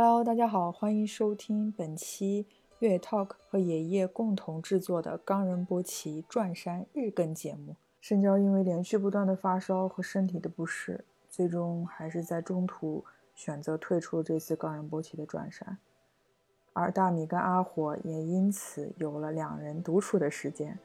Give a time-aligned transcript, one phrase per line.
[0.00, 2.46] Hello，大家好，欢迎收听本期
[2.78, 7.74] 越野 Talk 和爷爷共同制作的冈仁波齐转山日更节目。
[8.00, 13.04] 深交因为连续不断的发烧和身体的不适，最终还是在中途
[13.34, 15.78] 选择退出了这次冈仁波齐的转山，
[16.72, 20.78] 而大米跟阿火也因此有了两人独处的时间。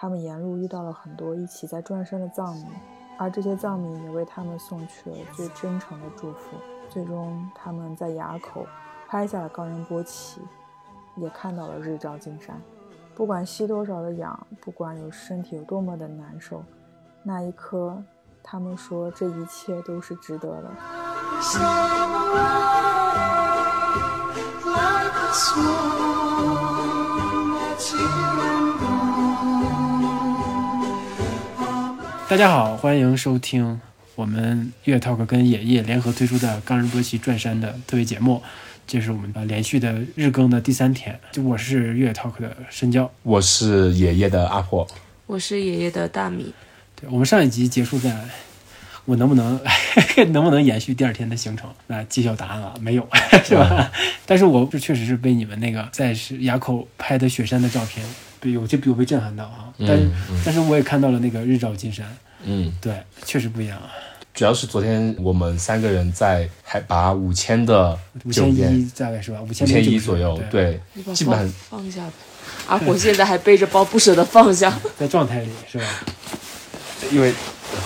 [0.00, 2.66] 他们沿路遇到了很多一起在转山的藏民，
[3.18, 6.56] 而这些藏民也为他们送去了最真诚的祝福。
[6.88, 8.64] 最终，他们在垭口
[9.08, 10.40] 拍下了冈仁波齐，
[11.16, 12.62] 也看到了日照金山。
[13.16, 16.62] 不管吸多少的氧，不管有身体有多么的难受，
[17.24, 18.00] 那一刻，
[18.40, 20.70] 他们说这一切都是值得的。
[32.28, 33.80] 大家好，欢迎收听
[34.14, 38.42] 我们月 talk 跟野夜联合推出的冈仁波齐转山的特别节目。
[38.86, 41.18] 这是我们呃连续的日更的第三天。
[41.32, 44.86] 就我是月 talk 的深交，我是爷爷的阿婆，
[45.24, 46.52] 我是爷爷的大米。
[47.00, 48.14] 对我们上一集结束在，
[49.06, 49.58] 我能不能
[50.30, 51.70] 能不能延续第二天的行程？
[51.86, 53.08] 那揭晓答案了，没有，
[53.42, 53.90] 是吧？
[54.26, 58.06] 但是我是确实是被你们那个在是垭口拍的雪山的照片，
[58.40, 59.72] 被有就有被震撼到啊。
[59.78, 60.10] 但是、
[60.44, 62.06] 但是我也看到了那个日照金山，
[62.44, 63.90] 嗯，对，确实不一样啊。
[64.34, 69.40] 主要是昨天我们三个人在海拔五千的五千酒店一，大概是吧？
[69.42, 72.12] 五千五千一左右，对，对，基本上放放下吧。
[72.68, 74.78] 阿火现在还背着包，不舍得放下。
[74.98, 75.84] 在状态里是吧？
[77.10, 77.32] 因为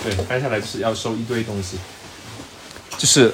[0.05, 1.78] 对搬下来就是要收一堆东西，
[2.98, 3.33] 就是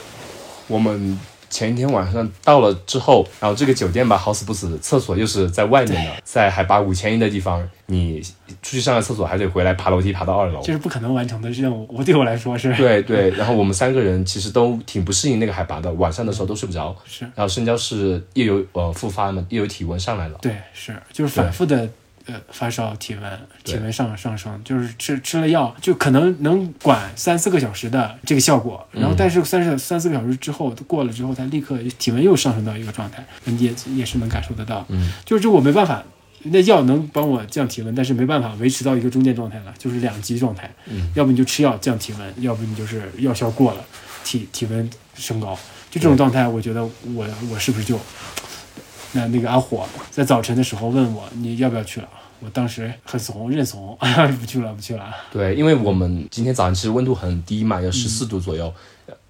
[0.67, 1.19] 我们
[1.51, 8.21] 前一天晚上到了之后，然后这个酒店吧好死不死，厕所又是在外面的，在海拔五千一的地方，你
[8.63, 10.73] 出去上个厕所还得回来爬楼梯爬到二楼这。
[10.73, 12.75] 是不可能完成的任务，我对我来 说是。
[12.75, 16.95] 对对，然后我们三个人其实都挺不适应那个海拔的，晚上的时候都睡不着。
[17.05, 20.39] 是然后深交是又有呃复发嘛，又有体温上来了。
[20.43, 21.89] 对，是就是反复的
[22.29, 34.87] 呃发烧、体温、体温上上升，就是吃吃了药，就可能能管三四个小时的这个效果，然后但是三十三四个小时之后过了之后，他立刻体温又上升到一个状态，你也也是能感受得到。
[34.89, 36.03] 嗯，就是这我没办法。
[36.45, 40.73] 那药能帮我降体温，但是没办法维持到一个中间状态了，就是两极状态。
[40.87, 43.85] 嗯，要不你就吃药降体温，要不你就是药效过了，
[44.23, 45.59] 体体温升高。
[45.91, 47.99] 就这种状态，我觉得我我是不是就
[49.13, 52.09] 那那个阿火在早晨的时候问我你要不要去了？
[52.41, 53.99] 我当时很怂，认怂，
[54.39, 55.13] 不去了，不去了。
[55.33, 58.73] 对，因为我们今天早上其实温度很低嘛，有十四度左右，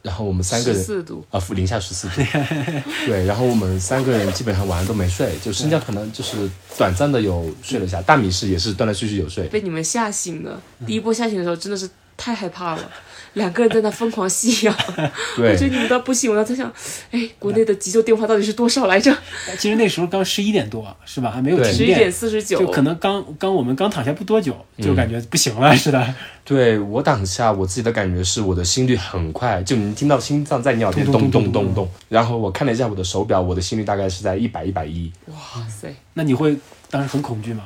[0.03, 2.21] 然后我们三个人四度，啊，负零下十四度。
[3.07, 9.47] 对，然后我们三个人基本上晚上都没睡，就深交可能就是短暂的有睡了一下，大米是也是断断续续有睡。
[9.49, 10.61] 被你们吓醒了。
[10.87, 12.91] 第一波吓醒的时候真的是太害怕了，
[13.35, 14.75] 两个人在那疯狂吸氧。
[15.39, 16.71] 我觉得，你们都不行，我在想，
[17.13, 19.17] 哎，国内的急救电话到底是多少来着？
[19.57, 21.31] 其实那时候刚十一点多，是吧？
[21.31, 26.15] 还没有十一点，四十九就，可能刚刚我们刚躺下不多久，嗯就感觉不行了似的。
[26.45, 31.91] 对我躺下我自己的感觉是我的心率很快，就你听到心脏在你耳边咚咚咚咚咚咚咚。
[32.09, 35.13] 然后我看了一下我的手表，我的心率大概是在一百一百一。
[35.27, 35.35] 哇
[35.69, 36.57] 塞，那你会
[36.91, 37.65] 当时很恐惧吗？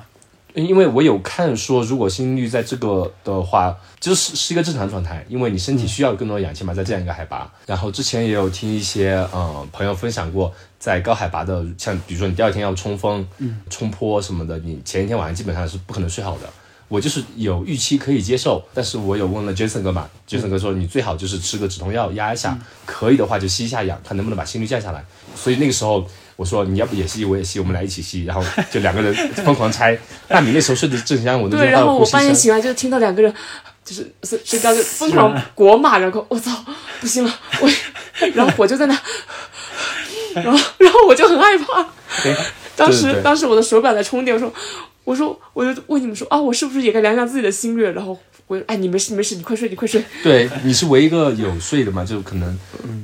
[0.55, 7.51] 因为我有看说，如果心率在这个的话，就是是一个正常状态，因为你身体需要更多的氧气嘛，在这样一个海拔。
[7.67, 13.27] 然后之前也有听一些呃朋友分享过，在高海拔的，像比如说你第二天要冲锋、
[13.71, 16.49] 冲坡什么的，你前一天晚上基本上是不可能睡好的。
[16.89, 25.03] 我就是有预期可以接受，但是我有问了 Jason 哥嘛，Jason 哥说你最好就是吃个止痛药压一下，可以的话就吸一下氧，看能不能把心率降下来。
[25.35, 26.07] 所以那个时候
[26.43, 29.15] 我说你要不也吸我也吸，我们俩一起吸，然后就两个人
[29.45, 29.97] 疯狂猜。
[30.27, 32.07] 大米那时候睡得正香，我对，然后我。
[32.11, 33.33] 半夜醒来就听到两个人。
[33.85, 36.53] 就是睡睡觉就疯狂国骂，然后我操，
[37.01, 37.69] 不行了，我，
[38.35, 38.97] 然后我就在那，
[40.35, 41.85] 然后然后我就很害怕，
[42.77, 44.53] 当时当时我的手表在充电，我说
[45.03, 47.83] 我说我就问你们说啊，我是不是也该量量自己的心率？
[47.91, 48.17] 然后
[48.53, 50.05] 我哎你没事你没事，你快睡你快睡。
[50.23, 52.59] 对，你是唯一一个有睡的嘛，就可能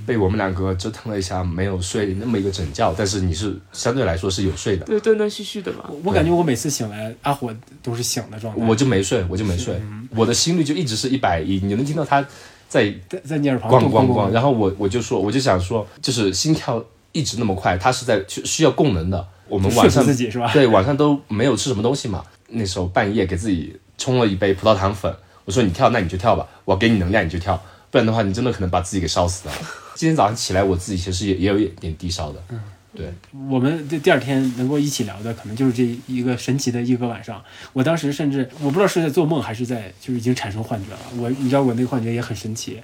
[0.05, 4.85] 被我们两个折腾了一下，没有睡那么一个整觉，但是你是相对来说是有睡的。
[4.85, 5.85] 对，断断续续的嘛。
[5.89, 7.51] 我我感觉我每次醒来，阿火
[7.83, 8.67] 都是醒的状态。
[8.67, 9.81] 我就没睡，我就没睡，
[10.15, 12.21] 我的心率就一直是一百一，你能听到他
[12.69, 19.27] 在在在你耳旁咣咣咣，然后我我就说，我就想说，就是心跳一直那么快，它是在需需要供能的。
[19.49, 20.53] 我们晚上自己是吧？
[20.53, 25.11] 对晚上都没有吃什么东西嘛，那时候半夜给自己冲了一杯葡萄糖粉，
[25.49, 27.57] 我说你跳那你就跳吧，我给你能量你就跳，
[27.91, 29.55] 不然的话你真的可能把自己给烧死了。
[29.97, 32.61] 今天早上起来我自己其实也也有一点低烧的，嗯
[32.95, 33.11] 对，
[33.49, 37.43] 我们这第二天能够一起聊的，可能就是这一个神奇的一个晚上。
[37.73, 40.99] 我当时甚至我不知道是在做梦还是在就是已经产生幻觉了。
[41.17, 42.75] 我你知道我那个幻觉也很神奇，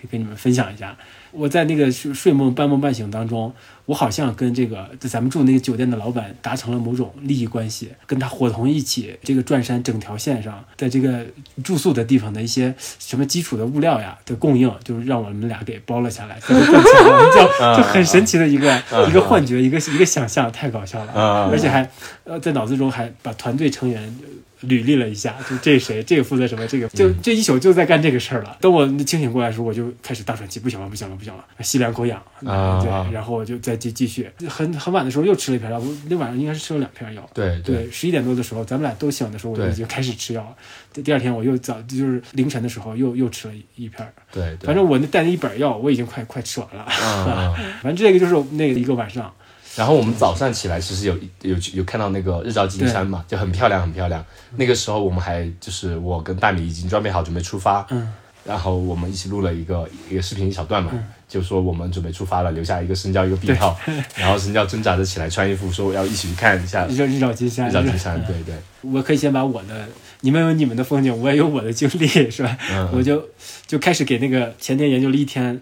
[0.00, 0.96] 可以跟你们分享一下。
[1.30, 3.52] 我在那个睡睡梦半梦半醒当中，
[3.86, 11.26] 我好像跟这个咱们住那个酒店的老板达成了某种利益关系，跟他伙同一起，这个转山整条线上，在这个
[11.62, 16.48] 住宿的地方的一些什么基础的物料呀的供应，就是让我们俩给包了下来，就
[17.76, 21.88] 就很神奇的一个一个幻觉，一个一个想象，太搞笑了，啊而且还
[22.24, 24.14] 呃在脑子中还把团队成员。
[24.62, 28.56] 履历了一下，就这谁，这个负责什么，这个就这一宿就在干这个事儿了。
[28.60, 31.27] 等我清醒过来的时候，我就开始大喘气，不行了，不行了，不行了，
[31.60, 34.30] 吸两口氧，啊对，然后我就再继继续。
[34.48, 37.30] 很很晚的时候又吃了一片药，我那晚上应该是吃了两片药。
[37.34, 40.54] 对对，十一点多的时候，咱们俩都醒的时候，我就已经开始吃药了。
[40.92, 46.86] 第第二天我又早就是凌晨的时候又又吃了一一片，对对，反正我那带那一本药我已经快快吃完了。
[46.88, 47.72] 嗯嗯。
[47.82, 49.32] 反正这个就是那个一个晚上，
[49.76, 54.24] 然后我们早上起来，其实有有有看到那个日照金山嘛，就很漂亮，很漂亮。
[54.56, 57.86] 那个时候我们还就是我跟大米已经装备好，准备出发。
[57.90, 58.12] 嗯。
[58.44, 60.90] 然后我们一起录了一个一个视频一小段嘛，
[61.28, 63.78] 就说我们准备出发了，留下一个深交一个病号。
[64.16, 68.18] 然后深交挣扎着起来穿衣服，说我要一起去看一下日照日照金山，日照金山。
[68.24, 69.86] 对对，我可以先把我的，
[70.22, 72.56] 你们有你们的风景，我也有我的经历，是吧？
[72.72, 73.28] 嗯我就
[73.66, 75.60] 就开始给那个前天研究了一天，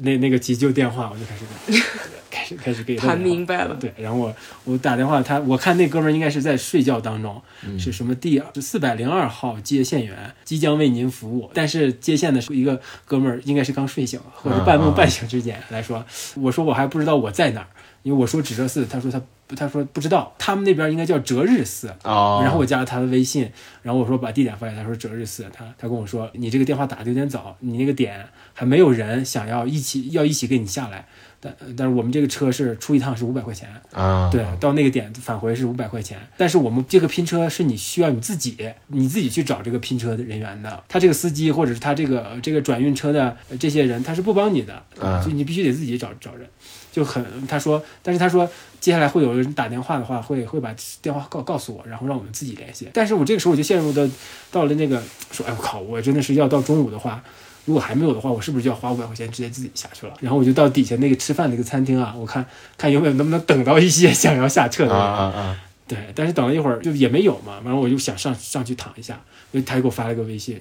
[0.00, 2.19] 那那个急救电话，我就开始给
[2.56, 7.78] 开始开始给他明白了，对，然后我我打电话，他我看那哥们儿应该是在睡觉当中，嗯。
[7.80, 16.04] 是什么第四百零二号接线员即将为您服务，但是接线的是一个哥们儿，应该是刚睡醒或者半梦半醒之间来说，
[16.36, 17.66] 我说我还不知道我在哪儿，
[18.02, 19.20] 因为我说指这寺，他说他
[19.56, 23.50] 他说不知道，他们那边应该叫哲日寺，哦，然后我加了他的微信，
[23.82, 31.06] 然后我说把地点发给他，说哲日寺，他他跟我说你这个电话打的有点早，你那个点还没有人想要一起要一起跟你下来，
[31.40, 38.56] 但但是我们这个车是出一趟是五百块钱，啊，对，到那个点返回是五百块钱，但是我们这个拼车是你需要你自己
[38.88, 44.82] 你自己去找这个拼车的人员的，他这个司机或者是他这个这个转运车的呃这些人他是不帮你的，
[45.22, 46.46] 所以你必须得自己找找人，
[46.92, 48.46] 就很他说，但是他说
[48.78, 54.06] 接下来会有人打电话的话，会会把电话告告诉我，然后让我们自己联系，但是我这个时候我就陷入到
[54.50, 55.02] 到了那个
[55.32, 57.24] 说，哎我靠，我真的是要到中午的话。
[57.70, 60.14] 如果还没有的话，我是不是就要花五百块钱直接自己下去了？
[60.20, 62.44] 然后我就到底下那个吃饭那个餐厅啊，我看
[62.76, 65.14] 看有没有能不能等到一些想要下车的啊人。
[65.14, 69.20] 啊啊，对，但是等了一会儿就也没有嘛，完了我就想上上去躺一下，
[69.64, 70.60] 他就给我发了个微信，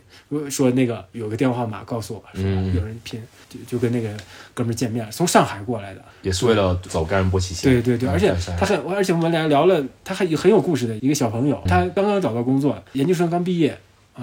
[0.51, 3.19] 说那个有个电话号码告诉我，说嗯有人拼，
[3.49, 4.15] 就就跟那个
[4.53, 6.01] 哥们儿见面，从上海过来的。
[6.21, 7.71] 也是为了走冈仁波齐线。
[7.71, 13.77] 对对对，嗯而且他很，而且我们俩聊了，他还很有故事的一个小朋友，他刚刚找到工作，研究生刚毕业，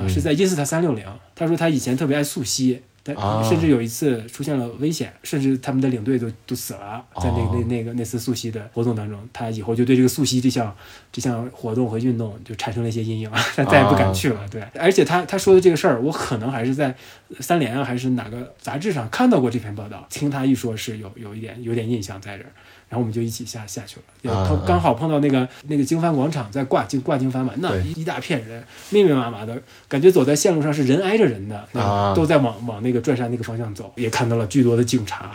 [0.09, 1.05] 是在因斯塔三六零。
[1.35, 10.75] 他说他以前特别爱溯溪，但啊甚至有一次出现了危险，甚至他们的领队都都死了，在那哦那那个那次溯溪的活动当中，他以后就对这个溯溪这项
[11.13, 14.49] 这项活动和运动就产生了一些阴影， 他再也不敢去了。
[14.49, 16.95] 对，而且他他说的这个事儿，我可能还是在
[17.41, 22.51] 三联啊，还是哪个杂志上看到过这篇报道，听他一说是有有一点有点印象在这儿。
[22.89, 27.83] 然后我们就一起下下去了，也啊碰刚好碰到那个那个经幡广场在挂经挂经幡嘛，那对。
[27.97, 31.69] 一大片人密密麻麻的，感觉走在线路上是人挨着人的，
[32.15, 35.33] 都在往往那个转山那个方向走，也看到了巨多的警察，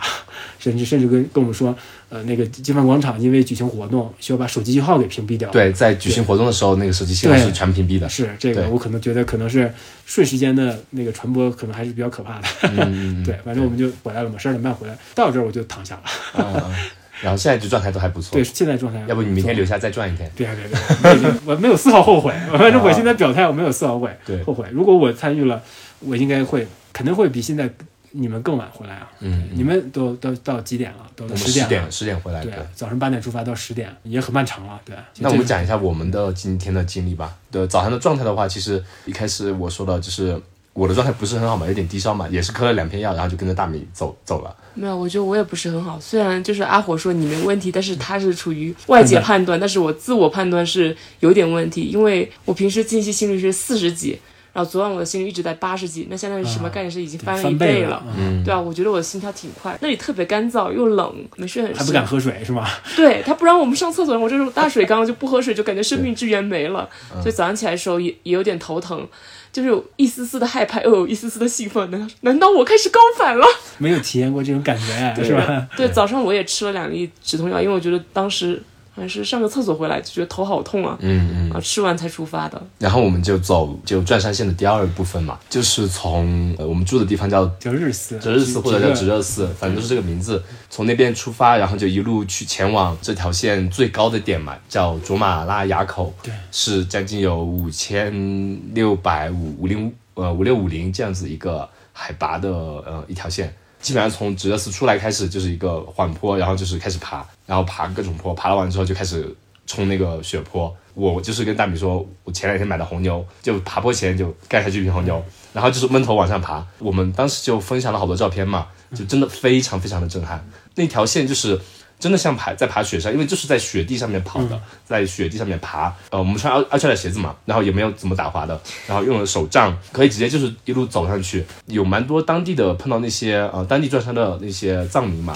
[0.58, 1.76] 甚至甚至跟跟我们说，
[2.08, 8.08] 呃，那个经幡广场因为举行活动需要把手机信号给屏蔽掉，对，在举行活动的时候，那个手机信号是全屏蔽的。
[8.08, 9.70] 是这个我可能觉得可能是
[10.06, 12.48] 瞬时间的那个传播可能还是比较可怕的，
[13.26, 16.00] 对，反正我们就回来了嘛，十二点半回来，到这儿我就躺下
[16.34, 16.72] 了，
[17.22, 18.44] 然后现在就状态都还不错对，。
[18.44, 20.30] 现在状态，要不你明天留下再转一天？
[20.36, 22.34] 别别别，我没有丝毫后悔。
[22.50, 24.18] 反正我现在表态，我没有丝毫后悔。
[24.26, 24.66] 对后悔。
[24.72, 25.62] 如果我参与了，
[26.00, 27.70] 我应该会，肯定会比现在
[28.10, 29.08] 你们更晚回来啊。
[29.20, 30.98] 嗯，你们都都到几点了？
[31.14, 31.68] 都十点了。
[31.68, 32.42] 十点十点回来。
[32.42, 34.80] 对对，，早上八点出发到十点，也很漫长了。
[34.84, 34.96] 对。
[35.18, 37.36] 那我们讲一下我们的今天的经历吧。
[37.50, 40.40] 对，早上的状态的话，其实一开始我说的就是
[40.74, 44.56] 我的状态不是很好嘛，有点低烧嘛，也是磕了两片药，然后就跟着大米走走了。
[44.74, 46.00] 没有，我觉得我也不是很好。
[46.00, 54.18] 虽然就是阿火说你没问题，但是他是处于外界判断，但是我自我判断是有点问题，因为我平时近期心率是四十几，
[54.54, 56.90] 然后昨晚我的心率一直在八十几，那相当于什么概念？
[56.90, 58.02] 是已经翻了一翻倍了。
[58.18, 61.78] 嗯，对啊，我觉得我的心跳挺快，那里特别干燥又冷，没睡很深。
[61.78, 62.66] 还不敢喝水是吗？
[62.96, 66.88] 对他不让我们上厕所，我这种大水缸就不喝水，就感觉生命之源没了。
[67.20, 69.06] 所以早上起来的时候也也有点头疼，
[69.52, 71.90] 就是有一丝丝的害怕，又有一丝丝的兴奋。
[71.90, 73.46] 难道难道我开始高反了？
[73.78, 75.68] 没有体验过这种感觉，是吧？
[75.76, 78.62] 对，早上我也吃了两粒止痛药，因为我觉得当时
[78.94, 81.50] 还是上个厕所回来就觉得头好痛啊，嗯嗯。
[81.50, 82.62] 啊，吃完才出发的。
[82.78, 90.42] 然后我们就走就转山线的第二部分嘛，就是从呃我们住的地方叫叫日寺，折日寺或者叫直热，热寺，反正就是这个名字。
[90.68, 103.54] 从那边出发，然后就一路去前往这条线最高的点嘛，叫卓玛拉垭口，对，是将近有五千六百五五零呃五六五零这样子一个海拔的呃一条线。
[103.82, 109.28] 基本上从直热寺出来开始就是一个缓坡，然后就是开始爬，然后爬各种坡，爬了完之后就开始
[109.66, 110.74] 冲那个雪坡。
[110.94, 115.22] 我就是跟大米说，我前两天买的红牛，就爬坡前就盖下去一瓶红牛，
[115.52, 116.64] 然后就是闷头往上爬。
[116.78, 120.46] 我们当时就分享了好多照片嘛，就真的非常非常的震撼。
[120.74, 121.58] 那条线就是
[122.02, 125.94] 真的像爬在爬雪山，因为就是在雪地上面跑的，在雪地上面爬。
[126.10, 131.46] 呃，我们穿阿阿胶的鞋子嘛，然后也没有怎么打滑的，然后用了手杖，可以直接就是一路走上去。
[131.66, 135.32] 有蛮多当地的碰到那些呃当地转山的那些藏民嘛，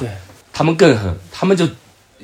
[0.52, 1.68] 他们更狠，他们就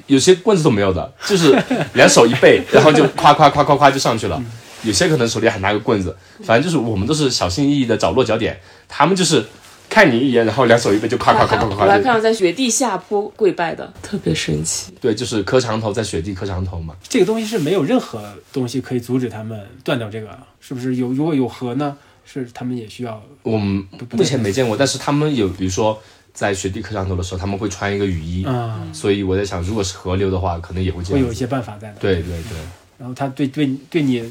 [0.09, 1.57] 有些棍子都没有的，就是
[1.95, 4.43] 两手一背， 然后就夸夸夸夸夸就上去了。
[4.83, 8.59] 有些可能手里还拿个棍子，反正就是我们都是小心翼翼的找落脚点，
[8.89, 9.47] 他们就是
[9.93, 12.05] 看你一眼，然后两手一背就夸夸夸夸夸我还夸就。
[12.05, 14.91] 看到在雪地下坡跪拜的，特别神奇。
[14.99, 16.97] 对，就是磕长头在雪地磕长头嘛。
[17.07, 18.23] 这个东西是没有任何
[18.55, 20.31] 东西可以阻止他们断掉这个，
[20.61, 21.09] 是不是有？
[21.13, 21.95] 如果有河呢？
[22.25, 26.01] 是他们也需要我们不目前没见过，但是他们有，比如说
[26.33, 31.15] 在雪地磕长头的时候，他们会穿一个雨衣，啊、所以我在想，如果是河流的话，可能也会这样子。
[31.15, 31.97] 会有一些办法在的。
[31.99, 32.57] 对对对。
[32.97, 34.27] 然后他对对对你呃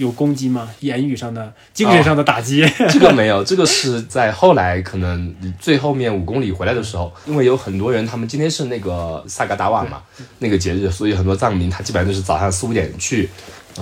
[0.00, 0.66] 有攻击吗？
[0.80, 2.66] 言语上的、精神上的打击？
[2.88, 10.02] 这个没有， 这个是在后来可能最后面五公里回来的时候，因为有很多人，他们今天是那个萨嘎达瓦嘛，
[10.38, 13.28] 那个节日，所以很多藏民他基本上就是早上四五点去，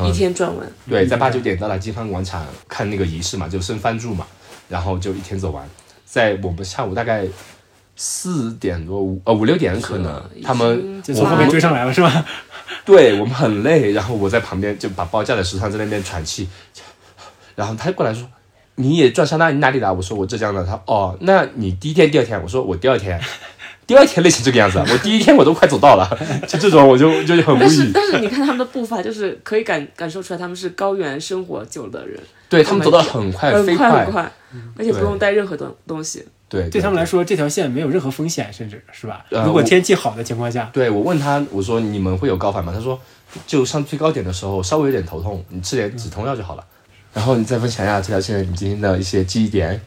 [0.05, 4.27] 一天转完，对，在八九点到达金帆广场看那个仪式嘛，就升幡柱嘛，
[4.69, 5.65] 然后就一天走完。
[6.05, 7.25] 在我们下午大概
[7.95, 12.25] 四点多五呃五六点可能他们就从后面追上来了是吧？
[12.89, 16.49] 对我们很累，然后我在旁边就把包架在石上，在那边喘气，
[17.55, 18.27] 然后他过来说
[18.77, 22.43] ：“你也转山那你哪里的？”我说：“我浙江的。”他哦，那你第一天、第二天？
[22.43, 23.21] 我说：“我第二天。
[23.87, 26.19] ”第二天累成这个样子，我第一天我都快走到了，
[26.49, 27.91] 就这种我就就很无但是语。
[27.93, 32.19] 但是你看他们的步伐，就是可以感感受出来他们是高原生活久的人，
[32.49, 34.33] 对他们走得很快，很飞快很快，
[34.79, 36.23] 而且不用带任何东东西。
[36.49, 39.25] 对，对他们来说，这条线没有任何风险，甚至是吧？
[39.31, 42.73] 呃如果天气好的情况下，对我问他，我说你们会有高反吗？
[42.75, 42.99] 他说
[43.47, 46.65] 就上最高点的时候稍微有点头痛，你吃点止痛药就好了。
[47.13, 49.81] 然后你再分享一下这条线你今天的一些记忆点。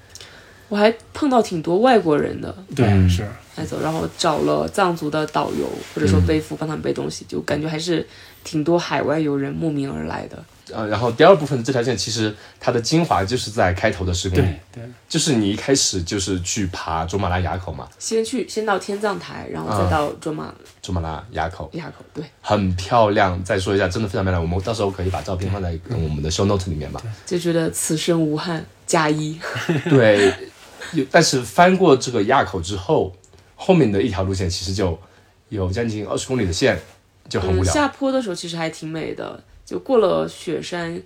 [0.72, 8.08] 我还碰到挺多外国人的对，嗯是来走，然后找了藏族的导游或者说背夫帮他们背东西，就感觉还是
[8.46, 10.42] 挺多海外游人慕名而来的。
[10.74, 23.44] 呃，然后第二部分的这条线其实它的精华就是在开头的十公里对，就是你一开始就是去爬卓玛拉垭口嘛，先去先到天葬台，然后啊再到卓玛卓玛拉垭口垭口，对，很漂亮。
[23.44, 24.42] 再说一下，真的非常漂亮。
[24.42, 27.02] 我们到时候可以把照片放在嗯我们的 show note 里面吧。
[27.26, 29.38] 就觉得此生无憾，加一。
[29.90, 30.34] 对，
[30.94, 33.16] 有但是翻过这个垭口之后，
[33.56, 34.98] 后面的一条路线其实就
[35.50, 36.80] 有将近二十公里的线，
[37.30, 37.74] 就很无嗯，聊。
[37.74, 41.02] 下坡的时候其实还挺美的，就过了雪山，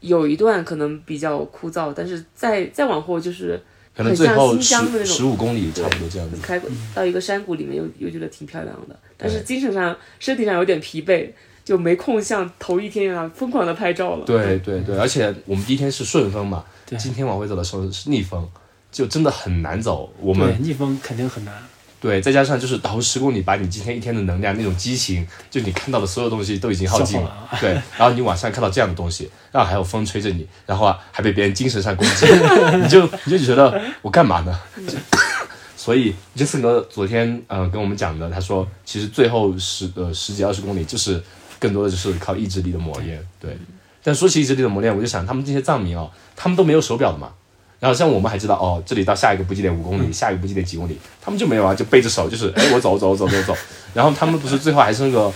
[0.00, 3.62] 有一段可能比较枯燥，但是再再往后就是
[3.94, 6.36] 可能最后很像新疆的那种十十五公里差不多这样子。
[6.42, 11.30] 开过到一个山谷里面又，又觉得挺漂亮的，但是精神上、身体上有点疲惫，
[11.64, 14.24] 就没空像头一天一样疯狂的拍照了。
[14.26, 18.46] 对对对，而且我们第一天是顺风嘛，今天往回走的时候是逆风，
[18.90, 20.12] 就真的很难走。
[20.20, 21.54] 我们逆风肯定很难。
[21.98, 27.48] 对，再加上就是倒十公里，把你今天一天的能量那种激情，就你看到的所有东西都已经耗尽了。
[27.58, 32.26] 对，然后你晚上看到这样的东西，然后还有风吹着你，然后啊还被别人精神上攻击，
[32.80, 34.60] 你就你就觉得我干嘛呢？
[35.74, 41.20] 所以杰森哥昨天嗯、呃跟我们讲的，他说其实最后十呃十几二十公里就是
[41.58, 43.26] 更多的就是靠意志力的磨练。
[43.40, 43.56] 对，
[44.02, 47.32] 但说起意志力的磨练，我就想他们这些藏民哦，他们都没有手表的嘛。
[47.78, 53.56] 然后像我们还知道哦，这里到下一个补给点五公里，下一个补给点几公里，他们就没有啊，就背着手，就是哎我走走走走走。
[53.92, 55.32] 然后他们不是最后还剩个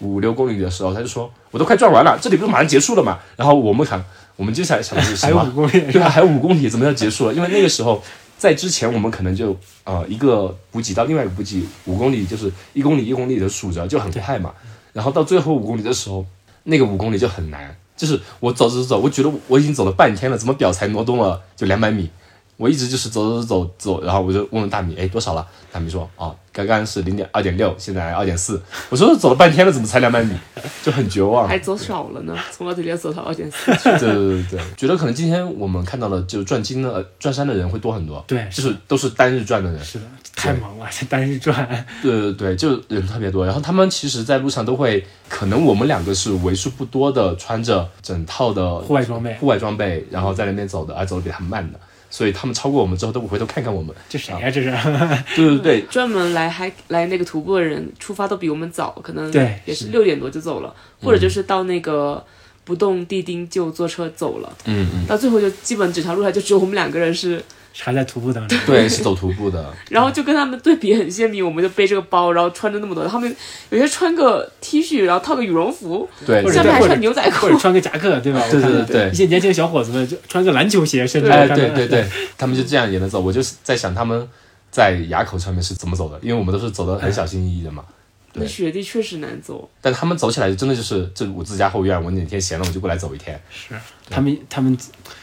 [0.00, 3.18] 五六公里的时候，他就说我都快转完了，这里不是马上结束了嘛？
[3.36, 4.02] 然后我们想，
[4.36, 5.54] 我们接下来想的是什么还有五？
[5.54, 7.34] 公里， 对啊，还有五公里，怎么要结束了？
[7.34, 8.02] 因为那个时候
[8.36, 14.52] 在之前我们可能就呃一个补给到另外一个补给五公里，就是一公里一公里的数着就很快嘛。
[14.92, 16.24] 然后到最后五公里的时候，
[16.64, 22.08] 那个五公里就很难，就是我走走走，我觉得我已经走了半天了，怎么表才挪动了就两百米？
[22.58, 25.46] 我一直就是走走走走，然后我就问问大米，哎，多少了？
[25.70, 28.60] 大米说，哦，刚刚是零点二点六，现在二点四。
[28.90, 30.34] 我说走了半天了，怎么才两百米？
[30.82, 31.46] 就很绝望。
[31.46, 33.66] 还走少了呢，从二点六走到二点四。
[33.66, 38.22] 对对对对，觉得可能今天我们看到的就转金的、呃转山的人会多很多。
[38.26, 39.84] 对就是都是单日转的人。
[39.84, 41.86] 是的，太忙了，这单日转。
[42.02, 43.46] 对对对，就人特别多。
[43.46, 51.78] 然后他们其实，在路上都会，可能我们两个是为数不多的穿着整套的户外装备户外装备，然后在那边走的，而走的比他们慢的。
[52.10, 53.94] 所以他们超过我们之后，都不回头看看我们。
[54.08, 54.70] 这谁呀、这是？
[55.36, 59.90] 对对对，专门来还来那个徒步的人出发都比我们早，可能对也是是。
[59.90, 62.24] 六点多就走了，或者就是到那个
[62.64, 67.42] 不动地丁就坐车走了，嗯嗯，到最后就基本整条路上就只有我们两个人是，
[67.80, 68.58] 还在徒步当中。
[68.66, 69.72] 对，是走徒步的。
[69.90, 73.36] 然后就跟他们对比很鲜明，我们就背这个包，然后穿着那么多，他们
[73.70, 78.42] 有些穿个 T 恤，然后套个羽绒服，对，下面还穿牛仔裤或者穿个夹克，对吧？
[78.50, 82.06] 对我看对对对一些年轻的小伙子们就穿个篮球鞋，甚至对对 对，
[82.36, 83.20] 他们就这样也能走。
[83.20, 84.28] 我就是在想他们
[84.70, 87.84] 在垭口上面是怎么走的，因为我们都是走的很小心翼翼的嘛。
[87.88, 87.97] 对
[88.40, 89.68] 那雪地确实难走。
[89.80, 93.40] 但他们走起来真的就是，这我自家后院，我哪天闲了我就过来走一天。
[93.50, 93.74] 是
[94.08, 94.76] 他们他们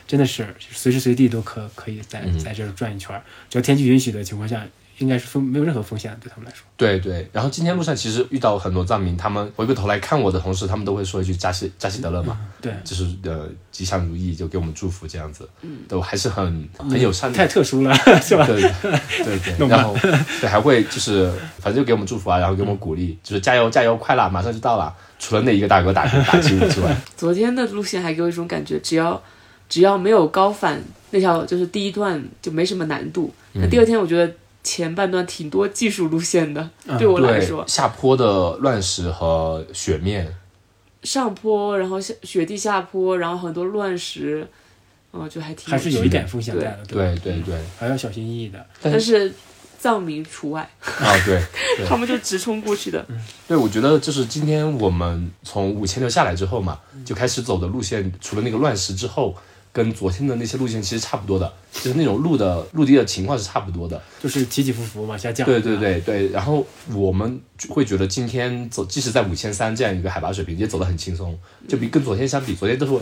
[0.08, 4.66] 真的是随时随地都可可以在嗯在这儿转一圈儿，只要天气允许的情况下，
[4.98, 6.64] 应该是风没有任何风险对他们来说。
[6.78, 15.48] 对对，然后今天路上其实遇到很多藏民，他们回过头来看我的同时，他们都会说一句“扎西扎西德勒”嘛，对，就是呃吉祥如意，就给我们祝福这样子，
[15.88, 17.38] 都还是很很友善的。
[17.38, 18.46] 太特殊了，是吧？
[18.46, 19.96] 对对 对，然后
[20.40, 24.94] 对还会就是反正就给我们祝福啊，然后给我们鼓励，就是加油加油，快啦，马上就到了。
[25.18, 29.22] 除了那一个大哥打打击我之外， 昨天的路线还给我一种感觉，只要
[29.70, 33.34] 只要没有高反，那条就是第一段就没什么难度。
[33.54, 34.32] 那第二天我觉得
[34.66, 36.68] 前半段挺多技术路线的，
[36.98, 40.36] 对我来说，下坡的乱石和雪面，
[41.04, 44.46] 上坡，然后下雪地下坡，然后很多乱石，
[45.14, 47.16] 嗯，就还挺还是有一点风险在的，对。
[47.20, 48.66] 对对还要小心翼翼的。
[48.82, 49.32] 但是
[49.78, 51.40] 藏民除外，啊对
[51.78, 51.86] 对。
[51.86, 53.06] 他们就直冲过去的。
[53.48, 59.36] 对，我觉得就是今天我们从五千六下来之后嘛，就开始走的路线，除了那个乱石之后，
[59.76, 64.02] 跟昨天的那些路线其实差不多的，就是那种路的陆地的情况是差不多的。
[64.24, 65.46] 就是起起伏伏往下降。
[65.46, 72.94] 对对对对，然后我们会觉得今天走，即使在五千三这样一个海拔水平，也走得很轻松，就比跟昨天相比，昨天都是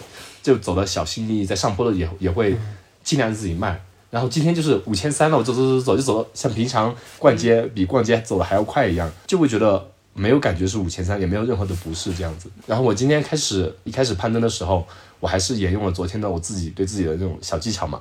[0.41, 2.57] 就走的小心翼翼，在上坡的也也会
[3.03, 3.79] 尽量自己慢。
[4.09, 12.49] 然后今天就是五千三了，我走走走走就走到像平常逛街比逛街走的还要快一样，就会觉得没有感觉是五千三，也没有任何的不适这样子。
[12.67, 14.87] 然后我今天开始一开始攀登的时候，
[15.19, 17.99] 我还是沿用了昨天的我自己对自己的那种小技巧嘛，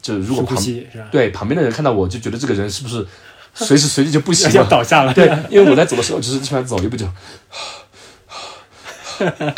[0.00, 0.86] 就如果旁是？
[1.10, 3.06] 对旁边的人看到我就觉得这个人是不是
[3.54, 4.68] 随时随地就不行要了？
[4.68, 5.12] 倒下了。
[5.12, 7.06] 对，因为我在走的时候，就是基本上走一步就，
[9.20, 9.54] 哎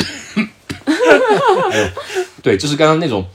[1.79, 1.89] 呦，
[2.43, 3.25] 对，就是刚刚那种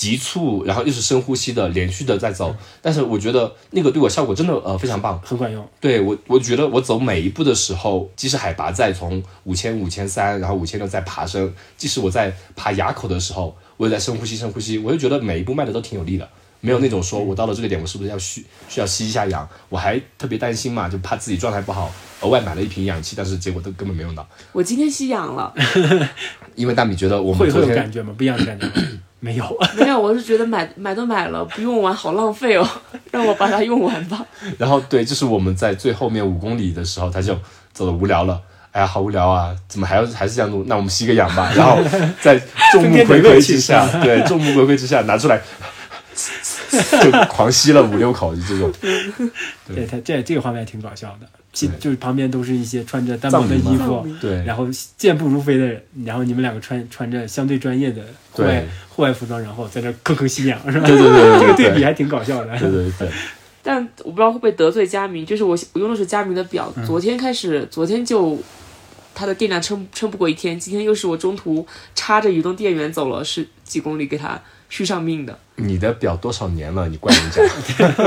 [0.00, 2.56] 急促，然后又是深呼吸的，连续的在走。
[2.80, 5.20] 但是我觉得那个对我效果真的呃非常棒。
[5.22, 5.68] 很管用。
[5.78, 16.26] 对我，我觉得我走每一步的时候，即使海拔再从五千、五千三，然后五千六再爬升，即使我在爬垭口的时候，我也在深呼吸、深呼吸，我就觉得每一步迈的都挺有力的，
[16.62, 19.46] 没有那种说我到了这个点，我是不是要需需要吸一下氧？
[19.68, 25.52] 我还特别担心嘛，就怕自己状态不好，额外买了一瓶氧气，但是结果都根本没用到，我今天吸氧了，
[26.56, 28.14] 因为大米觉得我会会们昨天有感觉吗？
[28.16, 28.72] 不一样的感觉吗？
[29.20, 29.44] 没有。
[29.76, 32.68] 没有，我是觉得买买都买了，不用完好浪费哦，
[33.12, 34.26] 让我把它用完吧。
[34.58, 37.38] 然后对，就是我们在最后面五公里的时候，他就
[37.72, 38.40] 走的无聊了。
[38.72, 39.52] 哎呀，好无聊啊！
[39.66, 40.64] 怎么还要还是这样录？
[40.68, 41.50] 那我们吸个氧吧。
[41.56, 41.76] 然后
[42.20, 42.40] 在
[42.72, 45.40] 众目睽睽之下，对，众目睽睽之下拿出来，
[47.02, 48.72] 就狂吸了五六口，就这种。
[49.66, 51.78] 对他这这个画面挺搞笑的，其对。
[51.78, 54.44] 就是旁边都是一些穿着单薄的衣服，对。
[54.44, 58.68] 然后健步如飞的人，然后你们两个穿穿着相对专业的户外对。
[58.88, 60.86] 户外服装，然后在这儿吭吭吸氧，是吧？
[60.86, 61.70] 对对对对这个对。
[61.70, 62.58] 对比还挺搞笑的。
[62.58, 63.08] 对对对，
[63.62, 66.84] 但我不知道会不会得罪佳明，就是我我用的是佳明的表，嗯。
[66.86, 68.38] 昨天开始，昨天就
[69.14, 75.38] 它的电量撑撑不过一天，今天又是我中途插着移动电源走了十几公里给它续上命的。
[75.56, 76.88] 你的表多少年了？
[76.88, 77.42] 你怪人家？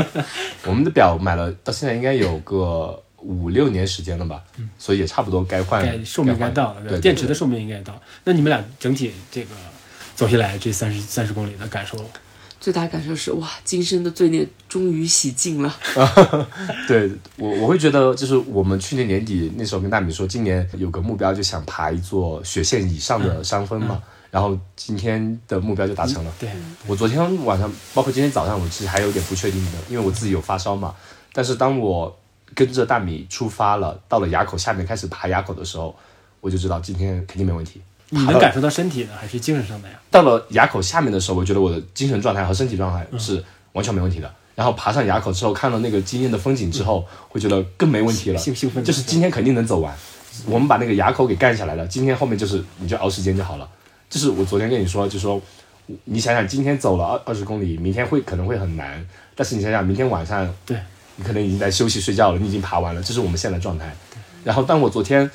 [0.65, 4.41] 我们的表买了到现在应该有个五六年时间了吧，
[4.79, 8.01] 所以也差不多该换，该寿命该到了，对，电池的寿命应该到。
[8.23, 9.49] 那你们俩整体这个
[10.15, 11.97] 走下来这三十三十公里的感受，
[12.59, 15.75] 最大感受是哇，今生的罪孽终于洗净了。
[16.87, 24.01] 对我我会觉得，就是我们去年年底那时候跟大米说，今年有个目标，就想爬一座雪线以上的山峰嘛。
[24.33, 26.33] 然后今天的目标就达成了。
[26.39, 26.49] 对，
[26.87, 30.95] 我昨天晚上，包括今天早上，我其实还有点不确定的，因为我自己有发烧嘛。
[31.31, 32.17] 但是当我
[32.55, 35.95] 跟着大米出发了，到了垭口下面开始爬垭口的时候，
[36.41, 37.79] 我就知道今天肯定没问题。
[38.09, 39.99] 你能感受到身体的还是精神上的呀？
[40.09, 43.43] 到了垭口下面的时候，我觉得我的精神状态和身体状态是
[43.73, 44.33] 完全没问题的。
[44.55, 49.95] 然后爬上垭口之后，看了那个惊艳的风景之后，会觉得更没问题了，兴兴奋就是今天肯定能走完。
[50.47, 53.69] 我们把那个垭口给干下来了，今天后面就是你就熬时间就好了。
[54.13, 55.41] 就是我昨天跟你说，就说
[56.03, 60.77] 你想想，今天走了二二十公里，明天会可能会很难，但是你想想，明天晚上对。
[61.15, 63.91] 你可能已经在休息睡觉了，你已经爬完了，这是我们现在的状态。
[64.43, 65.29] 然后当我昨天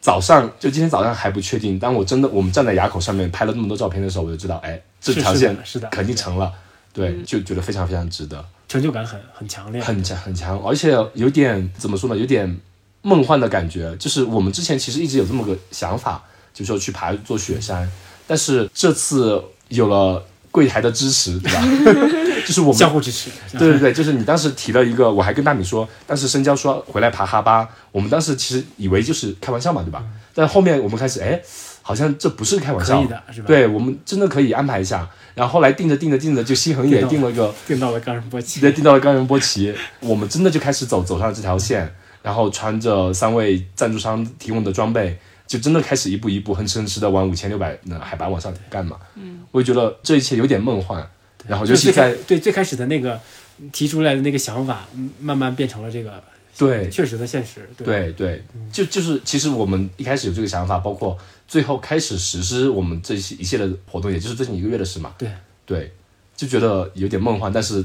[0.00, 6.52] 早上就今天早上还不确定，当我真的我们站在垭口上面拍了那么多照片的时候，我就知道，哎，这条线是的肯定成了，
[6.92, 8.44] 对，就觉得非常非常值得。
[8.68, 12.60] 成就感很很强烈，很强很强，而且有点怎么说呢，有点
[13.02, 13.96] 梦幻的感觉。
[13.96, 16.22] 就是我们之前其实一直有这么个想法，
[16.54, 17.90] 就是说去爬座雪山，
[18.26, 21.62] 但是这次有了柜台的支持，对吧？
[22.46, 23.28] 就是我们相互支持。
[23.58, 30.04] 对对对，就是你当时提了一个，我还跟大米说，当时深交说回来爬哈巴，我们当时其实以为就是开玩笑嘛，对吧？
[30.34, 31.40] 但后面我们开始，哎，
[31.82, 35.08] 好像这不是开玩笑，可以的是吧对我们真的可以安排一下。
[35.34, 48.98] 然后后来定着定着定着，就心恒也定了个定到了冈仁波齐直接，定到了冈仁波齐，我们真的就开始走走上了这条线，然后穿着三位赞助商提供的装备，就真的开始一步一步哼哧哼哧的往五千六百的海拔往上干嘛。
[49.14, 51.06] 嗯，我就觉得这一切有点梦幻，
[51.46, 53.20] 然后尤其就最开在对最开始的那个
[53.72, 56.22] 提出来的那个想法，嗯慢慢变成了这个
[56.58, 57.68] 对确实的现实。
[57.76, 65.14] 对对对，就就是其实我们一开始有这个想法，包括最后开始实施我们这些一系列的活动，也就是最近一个月的事嘛。
[65.16, 65.30] 对
[65.64, 65.92] 对，
[66.36, 67.84] 就觉得有点梦幻，但是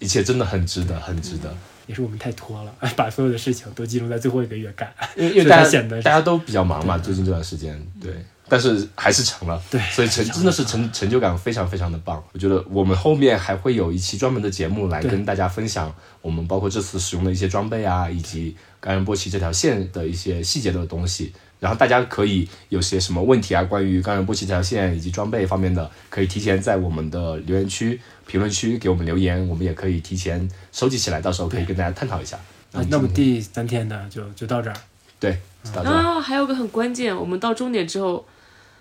[0.00, 1.56] 一切真的很值得，很值得。
[1.90, 8.12] 也是我们太拖了， 把所有的事情都集中在最后一个月干，因为因为大家显得大家都比较忙嘛，最近这段时间，对，
[8.48, 12.22] 但是还是成了，对所以成真的是成成就感非常非常的棒。
[12.32, 21.32] 我觉得我们后面还会有一期专门的节目来跟大家分享我们包括这次使用的一些装备啊，以及甘仁波齐这条线的一些细节的东西。
[21.60, 32.38] 然后大家可以有些什么问题啊，关于冈仁波齐这条线以及装备方面的，可以提前在我们的留言区、评论区给我们留言，我们也可以提前收集起来，到时候可以跟大家探讨一下。
[32.72, 34.76] 那，那么第三天呢，就就到这儿
[35.20, 35.38] 对，
[35.74, 35.94] 到这儿。
[35.94, 38.26] 啊，还有个很关键，我们到终点之后，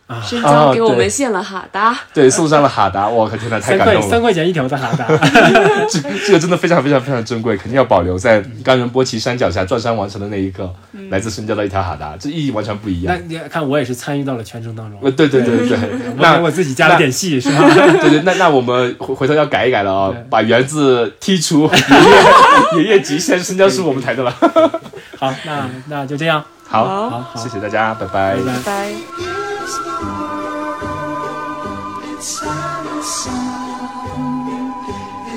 [0.09, 4.09] 啊，申交给我们献了哈达， 对，送上了哈达，我靠，天哪，太感动了！
[4.09, 5.05] 三块钱一条的哈达，
[5.87, 10.67] 这 这个真的非常非常非常珍贵，肯定要保留在冈仁波齐山脚下转山完成的那一刻，
[11.11, 13.45] 来自深交的一条哈达，这意义完全不一样那样。
[13.45, 17.69] 你看我也是参与到了全程当中，呃，对对对对对，我那我自己加了点戏是吧？
[18.01, 21.69] 对对，那那我们回回头要改一改了啊、对把园子剔除，
[22.75, 24.35] 爷爷爷爷极限深交是我们台的了。
[25.19, 29.38] 好，那那就这样，好，好好谢谢大家，拜拜拜拜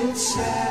[0.05, 0.62] It's sad.